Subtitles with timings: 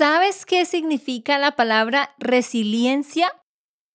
[0.00, 3.36] ¿Sabes qué significa la palabra resiliencia?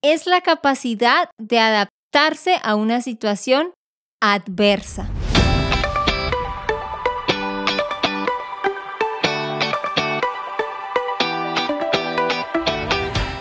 [0.04, 3.74] Es la capacidad de adaptarse a una situación
[4.22, 5.10] adversa.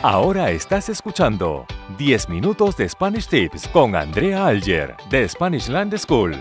[0.03, 1.67] Ahora estás escuchando
[1.99, 6.35] 10 minutos de Spanish Tips con Andrea Alger de Spanish Land School.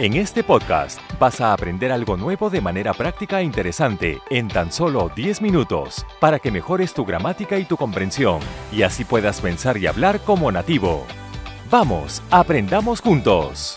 [0.00, 4.72] En este podcast vas a aprender algo nuevo de manera práctica e interesante en tan
[4.72, 8.40] solo 10 minutos para que mejores tu gramática y tu comprensión
[8.72, 11.04] y así puedas pensar y hablar como nativo.
[11.68, 13.76] Vamos, aprendamos juntos.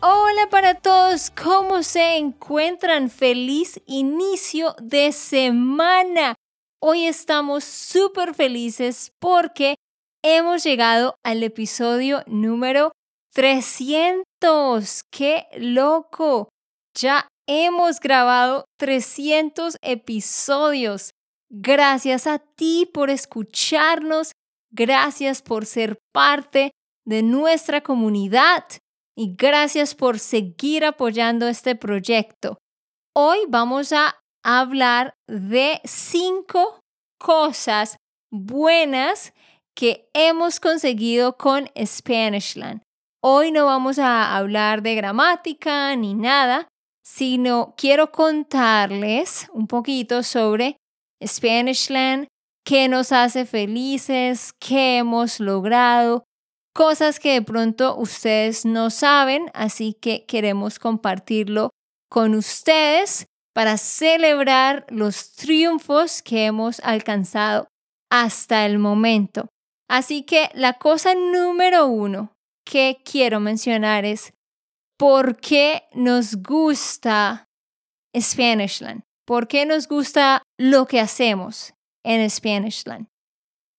[0.00, 3.08] Hola para todos, ¿cómo se encuentran?
[3.08, 6.34] Feliz inicio de semana.
[6.80, 9.76] Hoy estamos súper felices porque
[10.22, 12.92] hemos llegado al episodio número
[13.34, 15.02] 300.
[15.10, 16.48] ¡Qué loco!
[16.94, 21.10] Ya hemos grabado 300 episodios.
[21.50, 24.32] Gracias a ti por escucharnos.
[24.70, 26.70] Gracias por ser parte
[27.04, 28.64] de nuestra comunidad
[29.16, 32.58] y gracias por seguir apoyando este proyecto.
[33.14, 36.80] Hoy vamos a hablar de cinco
[37.18, 37.96] cosas
[38.30, 39.34] buenas
[39.74, 42.82] que hemos conseguido con Spanishland.
[43.22, 46.68] Hoy no vamos a hablar de gramática ni nada,
[47.04, 50.76] sino quiero contarles un poquito sobre
[51.24, 52.26] Spanishland,
[52.64, 56.24] qué nos hace felices, qué hemos logrado,
[56.74, 61.70] cosas que de pronto ustedes no saben, así que queremos compartirlo
[62.08, 67.68] con ustedes para celebrar los triunfos que hemos alcanzado
[68.10, 69.48] hasta el momento.
[69.92, 72.32] Así que la cosa número uno
[72.64, 74.32] que quiero mencionar es
[74.96, 77.50] por qué nos gusta
[78.18, 81.74] Spanishland, por qué nos gusta lo que hacemos
[82.06, 83.06] en Spanishland.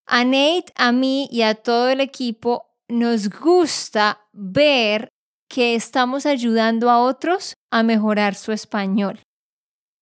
[0.06, 5.09] A Nate, a mí y a todo el equipo nos gusta ver
[5.50, 9.19] que estamos ayudando a otros a mejorar su español.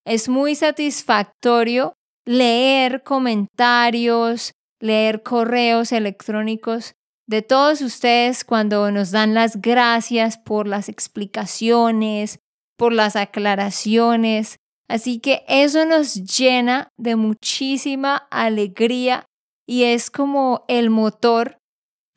[0.06, 1.94] Es muy satisfactorio
[2.26, 6.96] leer comentarios, leer correos electrónicos
[7.28, 12.40] de todos ustedes cuando nos dan las gracias por las explicaciones,
[12.78, 14.58] por las aclaraciones.
[14.90, 19.26] Así que eso nos llena de muchísima alegría
[19.66, 21.58] y es como el motor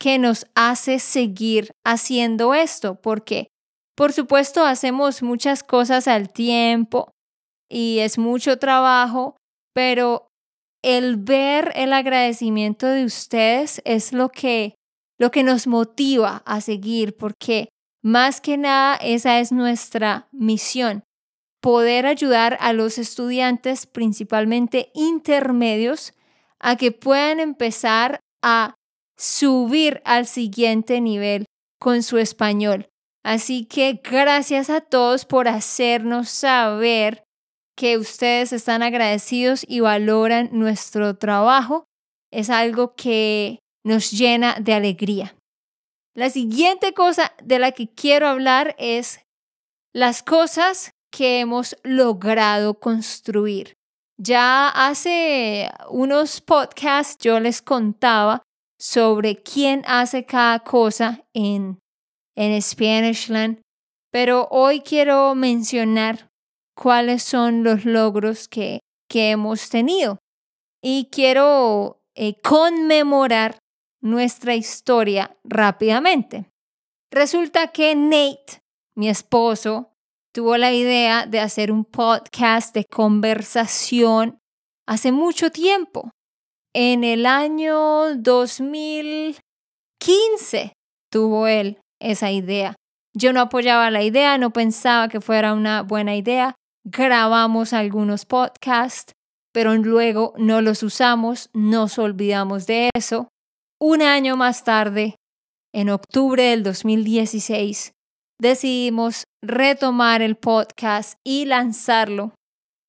[0.00, 3.46] que nos hace seguir haciendo esto, porque
[3.96, 7.12] por supuesto hacemos muchas cosas al tiempo
[7.70, 9.36] y es mucho trabajo,
[9.72, 10.26] pero
[10.84, 14.74] el ver el agradecimiento de ustedes es lo que
[15.18, 17.68] lo que nos motiva a seguir, porque
[18.02, 21.04] más que nada esa es nuestra misión,
[21.62, 26.12] poder ayudar a los estudiantes, principalmente intermedios,
[26.60, 28.74] a que puedan empezar a
[29.16, 31.46] subir al siguiente nivel
[31.80, 32.88] con su español.
[33.24, 37.22] Así que gracias a todos por hacernos saber
[37.76, 41.84] que ustedes están agradecidos y valoran nuestro trabajo.
[42.32, 45.36] Es algo que nos llena de alegría.
[46.16, 49.20] La siguiente cosa de la que quiero hablar es
[49.92, 53.74] las cosas que hemos logrado construir.
[54.16, 58.42] Ya hace unos podcasts yo les contaba
[58.78, 61.80] sobre quién hace cada cosa en,
[62.36, 63.60] en Spanishland,
[64.12, 66.28] pero hoy quiero mencionar
[66.74, 70.18] cuáles son los logros que, que hemos tenido.
[70.82, 73.58] Y quiero eh, conmemorar
[74.02, 76.50] nuestra historia rápidamente.
[77.10, 78.60] Resulta que Nate,
[78.96, 79.92] mi esposo,
[80.32, 84.38] tuvo la idea de hacer un podcast de conversación
[84.86, 86.10] hace mucho tiempo
[86.74, 90.72] en el año 2015
[91.10, 92.74] tuvo él esa idea.
[93.16, 96.56] Yo no apoyaba la idea, no pensaba que fuera una buena idea.
[96.86, 99.14] Grabamos algunos podcasts,
[99.54, 103.28] pero luego no los usamos, nos olvidamos de eso.
[103.80, 105.16] Un año más tarde,
[105.72, 107.92] en octubre del 2016,
[108.38, 112.34] decidimos retomar el podcast y lanzarlo.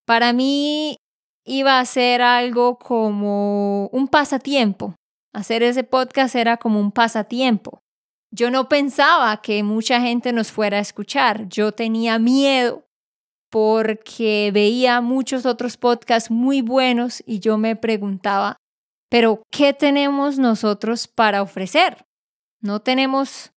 [0.06, 0.98] Para mí
[1.46, 4.96] iba a ser algo como un pasatiempo.
[5.34, 7.80] Hacer ese podcast era como un pasatiempo.
[8.30, 11.48] Yo no pensaba que mucha gente nos fuera a escuchar.
[11.48, 12.85] Yo tenía miedo
[13.50, 18.58] porque veía muchos otros podcasts muy buenos y yo me preguntaba,
[19.10, 22.06] pero ¿qué tenemos nosotros para ofrecer?
[22.62, 23.52] No tenemos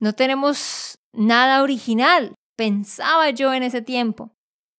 [0.00, 2.34] no tenemos nada original.
[2.56, 4.30] pensaba yo en ese tiempo.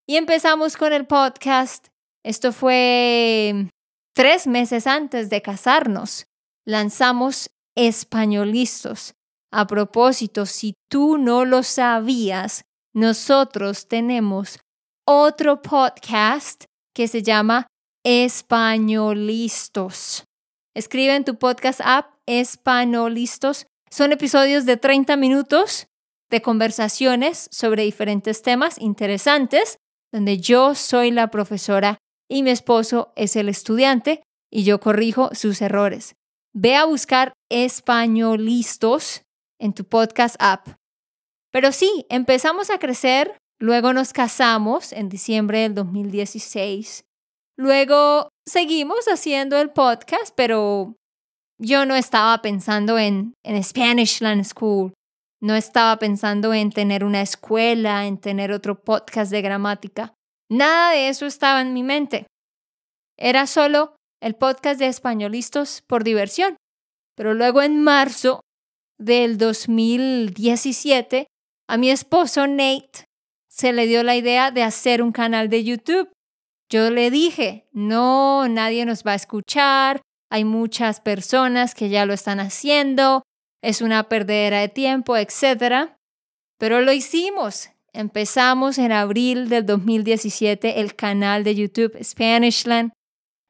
[0.07, 1.87] Y empezamos con el podcast.
[2.23, 3.69] Esto fue
[4.13, 6.27] tres meses antes de casarnos.
[6.63, 9.15] Lanzamos Españolistos.
[9.51, 12.63] A propósito, si tú no lo sabías,
[12.95, 14.57] nosotros tenemos
[15.05, 16.63] otro podcast
[16.95, 17.67] que se llama
[18.05, 20.23] Españolistos.
[20.73, 23.65] Escribe en tu podcast app Españolistos.
[23.91, 25.87] Son episodios de 30 minutos
[26.31, 29.77] de conversaciones sobre diferentes temas interesantes,
[30.13, 31.97] donde yo soy la profesora
[32.29, 36.15] y mi esposo es el estudiante y yo corrijo sus errores.
[36.53, 39.23] Ve a buscar Españolistos
[39.59, 40.69] en tu podcast app.
[41.55, 47.05] Pero sí, empezamos a crecer, luego nos casamos en diciembre del 2016,
[47.57, 50.95] luego seguimos haciendo el podcast, pero
[51.57, 54.91] yo no estaba pensando en, en Spanish Land School,
[55.41, 60.13] no estaba pensando en tener una escuela, en tener otro podcast de gramática.
[60.51, 62.27] Nada de eso estaba en mi mente.
[63.17, 66.57] Era solo el podcast de españolistas por diversión.
[67.15, 68.41] Pero luego en marzo
[68.99, 71.27] del 2017,
[71.67, 73.05] a mi esposo Nate
[73.49, 76.09] se le dio la idea de hacer un canal de YouTube.
[76.69, 82.13] Yo le dije, no, nadie nos va a escuchar, hay muchas personas que ya lo
[82.13, 83.23] están haciendo,
[83.61, 85.91] es una perdedera de tiempo, etc.
[86.57, 87.69] Pero lo hicimos.
[87.93, 92.91] Empezamos en abril del 2017 el canal de YouTube Spanishland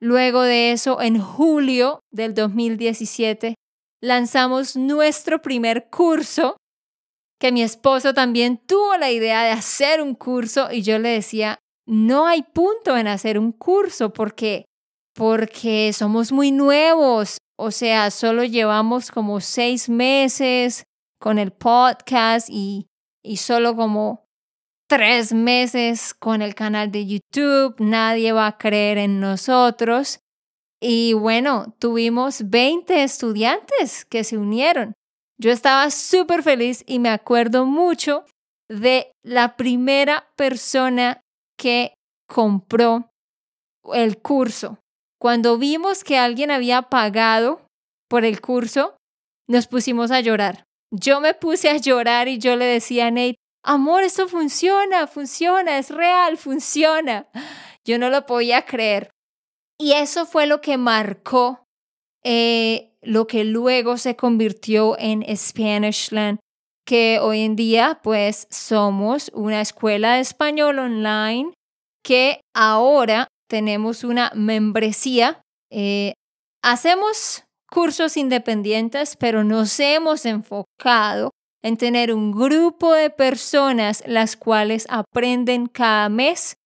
[0.06, 3.56] Luego de eso, en julio del 2017,
[4.02, 6.58] lanzamos nuestro primer curso,
[7.40, 11.60] que mi esposo también tuvo la idea de hacer un curso y yo le decía,
[11.86, 14.66] no hay punto en hacer un curso porque
[15.16, 20.84] porque somos muy nuevos, o sea, solo llevamos como seis meses
[21.22, 22.88] con el podcast y,
[23.24, 24.26] y solo como
[24.88, 30.20] tres meses con el canal de YouTube, nadie va a creer en nosotros.
[30.82, 34.94] Y bueno, tuvimos 20 estudiantes que se unieron.
[35.38, 38.26] Yo estaba súper feliz y me acuerdo mucho
[38.70, 41.22] de la primera persona
[41.58, 41.94] que
[42.28, 43.10] compró
[43.94, 44.80] el curso.
[45.20, 47.62] Cuando vimos que alguien había pagado
[48.10, 48.96] por el curso,
[49.48, 50.64] nos pusimos a llorar.
[50.92, 55.78] Yo me puse a llorar y yo le decía a Nate, amor, esto funciona, funciona,
[55.78, 57.28] es real, funciona.
[57.86, 59.12] Yo no lo podía creer.
[59.80, 61.66] Y eso fue lo que marcó
[62.24, 66.40] eh, lo que luego se convirtió en Spanishland,
[66.86, 71.54] que hoy en día pues somos una escuela de español online
[72.04, 75.42] que ahora tenemos una membresía.
[75.72, 76.14] Eh,
[76.64, 81.32] hacemos cursos independientes, pero nos hemos enfocado
[81.64, 86.58] en tener un grupo de personas las cuales aprenden cada mes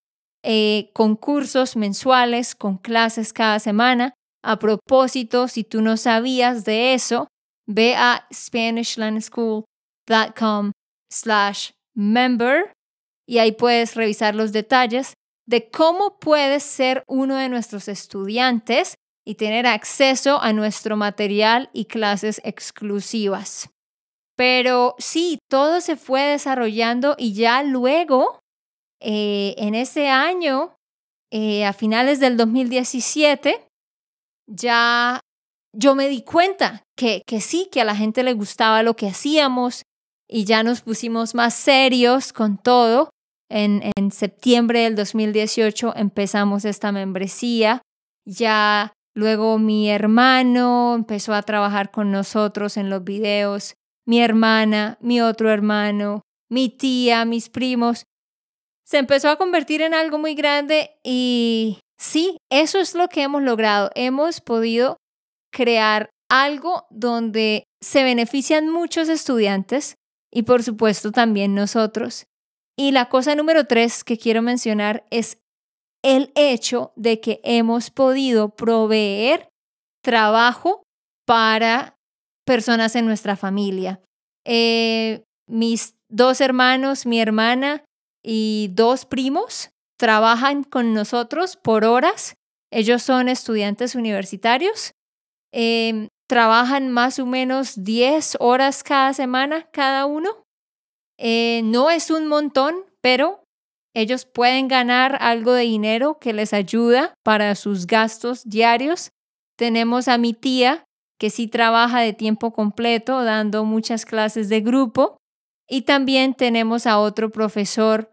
[0.43, 4.13] eh, con cursos mensuales, con clases cada semana.
[4.43, 7.27] A propósito, si tú no sabías de eso,
[7.67, 10.71] ve a SpanishLandSchool.com
[11.11, 12.71] slash member
[13.27, 15.13] y ahí puedes revisar los detalles
[15.47, 18.95] de cómo puedes ser uno de nuestros estudiantes
[19.25, 23.69] y tener acceso a nuestro material y clases exclusivas.
[24.35, 28.39] Pero sí, todo se fue desarrollando y ya luego,
[29.01, 30.75] eh, en ese año,
[31.31, 33.68] eh, a finales del 2017,
[34.49, 35.21] ya
[35.73, 39.07] yo me di cuenta que, que sí, que a la gente le gustaba lo que
[39.07, 39.83] hacíamos
[40.27, 43.09] y ya nos pusimos más serios con todo.
[43.51, 47.81] En, en septiembre del 2018 empezamos esta membresía.
[48.25, 53.75] Ya luego mi hermano empezó a trabajar con nosotros en los videos
[54.09, 58.05] mi hermana, mi otro hermano, mi tía, mis primos.
[58.83, 63.43] Se empezó a convertir en algo muy grande y sí, eso es lo que hemos
[63.43, 63.91] logrado.
[63.95, 64.97] Hemos podido
[65.51, 69.95] crear algo donde se benefician muchos estudiantes
[70.31, 72.25] y por supuesto también nosotros.
[72.77, 75.39] Y la cosa número tres que quiero mencionar es
[76.03, 79.49] el hecho de que hemos podido proveer
[80.01, 80.83] trabajo
[81.25, 81.95] para
[82.45, 84.01] personas en nuestra familia.
[84.45, 87.83] Eh, mis dos hermanos, mi hermana
[88.23, 92.35] y dos primos trabajan con nosotros por horas.
[92.71, 94.93] Ellos son estudiantes universitarios.
[95.51, 100.29] Em, trabajan más o menos 10 horas cada semana cada uno.
[101.17, 103.43] Eh, no es un montón, pero
[103.93, 109.09] ellos pueden ganar algo de dinero que les ayuda para sus gastos diarios.
[109.57, 110.85] Tenemos a mi tía
[111.19, 115.17] que sí trabaja de tiempo completo dando muchas clases de grupo
[115.67, 118.09] Y también tenemos a otro profesor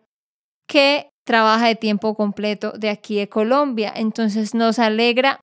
[0.68, 3.92] que trabaja de tiempo completo de aquí de Colombia.
[3.94, 5.40] Entonces nos alegra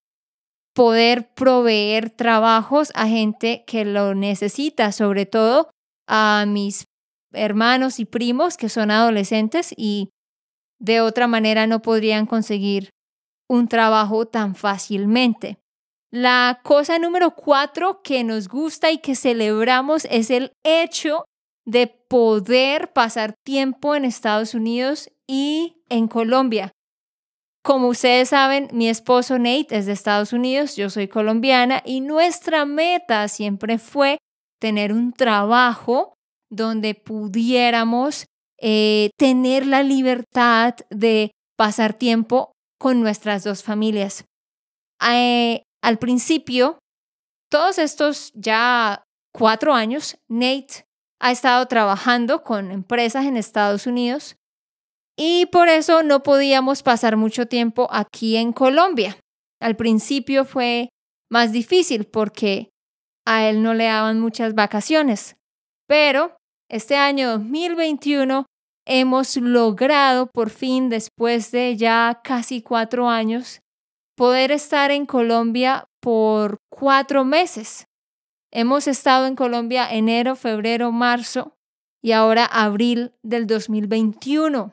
[0.73, 5.69] poder proveer trabajos a gente que lo necesita, sobre todo
[6.07, 6.85] a mis
[7.33, 10.09] hermanos y primos que son adolescentes y
[10.79, 12.89] de otra manera no podrían conseguir
[13.49, 15.57] un trabajo tan fácilmente.
[16.11, 21.25] La cosa número cuatro que nos gusta y que celebramos es el hecho
[21.65, 26.71] de poder pasar tiempo en Estados Unidos y en Colombia.
[27.63, 32.65] Como ustedes saben, mi esposo Nate es de Estados Unidos, yo soy colombiana y nuestra
[32.65, 34.17] meta siempre fue
[34.59, 36.13] tener un trabajo
[36.49, 38.25] donde pudiéramos
[38.59, 44.25] eh, tener la libertad de pasar tiempo con nuestras dos familias.
[45.09, 46.79] Eh, al principio,
[47.49, 49.03] todos estos ya
[49.33, 50.85] cuatro años, Nate
[51.19, 54.35] ha estado trabajando con empresas en Estados Unidos
[55.17, 59.17] y por eso no podíamos pasar mucho tiempo aquí en Colombia.
[59.61, 60.89] Al principio fue
[61.29, 62.69] más difícil porque
[63.25, 65.35] a él no le daban muchas vacaciones,
[65.87, 66.35] pero
[66.69, 68.45] este año 2021
[68.85, 73.59] hemos logrado por fin, después de ya casi cuatro años,
[74.15, 77.85] poder estar en Colombia por cuatro meses.
[78.55, 81.57] Hemos estado en Colombia enero, febrero, marzo
[82.03, 84.71] y ahora abril del 2021.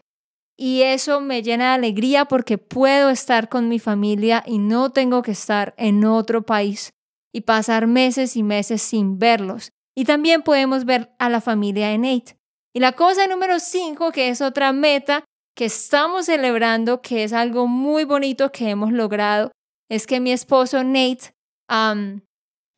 [0.58, 5.22] Y eso me llena de alegría porque puedo estar con mi familia y no tengo
[5.22, 6.90] que estar en otro país
[7.32, 9.70] y pasar meses y meses sin verlos.
[9.96, 12.36] Y también podemos ver a la familia de Nate.
[12.74, 15.24] Y la cosa número cinco, que es otra meta
[15.56, 19.52] que estamos celebrando, que es algo muy bonito que hemos logrado,
[19.88, 21.32] es que mi esposo Nate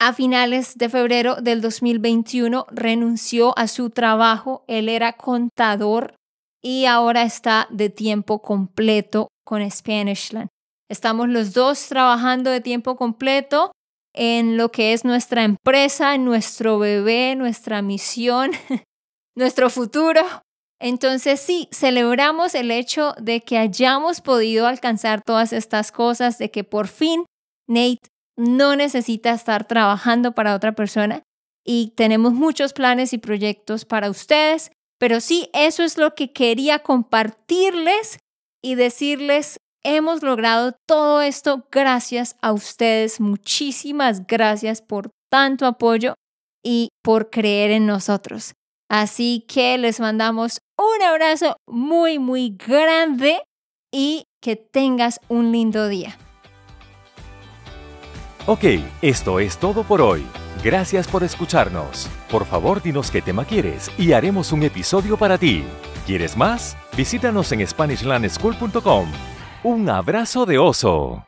[0.04, 4.64] a finales de febrero del 2021 renunció a su trabajo.
[4.66, 6.16] Él era contador
[6.61, 10.49] y ahora está de tiempo completo con Spanishland.
[10.90, 13.71] Estamos los dos trabajando de tiempo completo
[14.12, 18.50] en lo que es nuestra empresa, nuestro bebé, nuestra misión,
[19.37, 20.23] nuestro futuro.
[20.80, 26.64] Entonces sí, celebramos el hecho de que hayamos podido alcanzar todas estas cosas, de que
[26.64, 27.25] por fin
[27.68, 28.12] Nate
[28.42, 31.22] no necesita estar trabajando para otra persona
[31.64, 34.70] y tenemos muchos planes y proyectos para ustedes
[35.02, 38.20] pero sí, eso es lo que quería compartirles
[38.62, 43.18] y decirles, hemos logrado todo esto gracias a ustedes.
[43.20, 46.14] Muchísimas gracias por tanto apoyo
[46.64, 48.52] y por creer en nosotros.
[48.88, 53.42] Así que les mandamos un abrazo muy, muy grande
[53.92, 56.16] y que tengas un lindo día.
[58.46, 58.64] Ok,
[59.02, 60.26] esto es todo por hoy.
[60.64, 62.08] Gracias por escucharnos.
[62.28, 65.62] Por favor, dinos qué tema quieres y haremos un episodio para ti.
[66.06, 66.76] ¿Quieres más?
[66.96, 69.06] Visítanos en SpanishLandSchool.com.
[69.62, 71.25] Un abrazo de oso.